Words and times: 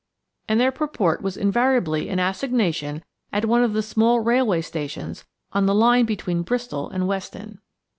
and 0.49 0.59
their 0.59 0.71
purport 0.71 1.21
was 1.21 1.37
invariably 1.37 2.09
an 2.09 2.17
assignation 2.17 3.03
at 3.31 3.45
one 3.45 3.61
of 3.63 3.73
the 3.73 3.83
small 3.83 4.19
railway 4.19 4.59
stations 4.59 5.25
on 5.53 5.67
the 5.67 5.75
line 5.75 6.05
between 6.05 6.41
Bristol 6.41 6.89
and 6.89 7.07
Weston. 7.07 7.59